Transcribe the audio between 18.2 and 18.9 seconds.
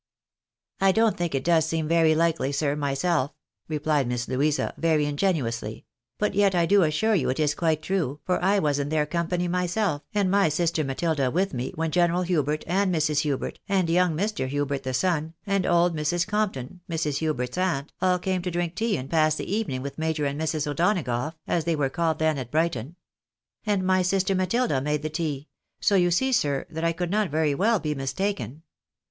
to drink